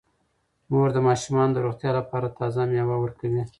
[0.69, 3.41] مور د ماشومانو د روغتیا لپاره تازه میوه ورکوي.